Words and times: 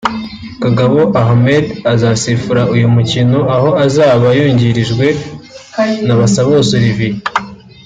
Kagabo 0.63 0.99
Ahmed 1.21 1.65
azasifura 1.93 2.61
nuyu 2.67 2.87
mukino 2.95 3.39
aho 3.55 3.69
azaba 3.85 4.27
yungirijwe 4.37 5.07
na 6.05 6.13
Basabose 6.19 6.71
Olivier 6.79 7.15